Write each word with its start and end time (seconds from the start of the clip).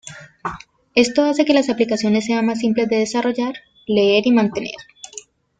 Esto 0.95 1.25
hace 1.25 1.45
que 1.45 1.53
las 1.53 1.69
aplicaciones 1.69 2.25
sean 2.25 2.47
más 2.47 2.61
simples 2.61 2.89
de 2.89 2.95
desarrollar, 2.95 3.53
leer 3.85 4.25
y 4.25 4.31
mantener. 4.31 4.73